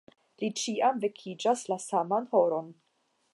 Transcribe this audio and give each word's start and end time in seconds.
Li 0.43 0.47
ĉiam 0.61 0.97
vekiĝas 1.03 1.63
la 1.73 1.79
saman 1.85 2.27
horon. 2.33 2.73